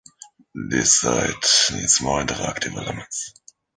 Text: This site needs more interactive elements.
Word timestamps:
This 0.67 1.01
site 1.01 1.45
needs 1.75 2.01
more 2.01 2.23
interactive 2.23 2.75
elements. 2.75 3.33